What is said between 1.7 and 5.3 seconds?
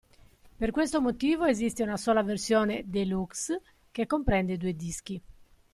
una sola versione, deluxe, che comprende due dischi.